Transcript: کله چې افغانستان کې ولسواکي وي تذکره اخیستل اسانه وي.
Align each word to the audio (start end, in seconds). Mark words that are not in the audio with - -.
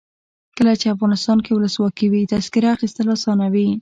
کله 0.57 0.73
چې 0.79 0.93
افغانستان 0.95 1.37
کې 1.45 1.51
ولسواکي 1.53 2.07
وي 2.09 2.21
تذکره 2.33 2.67
اخیستل 2.75 3.07
اسانه 3.15 3.45
وي. 3.53 3.65